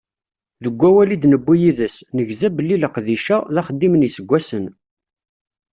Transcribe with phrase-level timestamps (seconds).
[0.63, 4.65] Deg wawal i d-newwi yid-s, negza belli leqdic-a, d axeddim n yiseggasen.